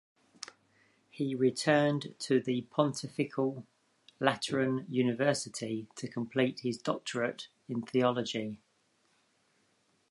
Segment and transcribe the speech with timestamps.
[1.11, 3.67] He returned to the Pontifical
[4.19, 8.57] Lateran University to complete his doctorate in theology.